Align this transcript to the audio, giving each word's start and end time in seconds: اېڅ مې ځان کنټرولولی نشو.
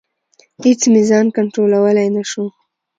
اېڅ 0.63 0.81
مې 0.91 1.01
ځان 1.09 1.25
کنټرولولی 1.35 2.07
نشو. 2.15 2.45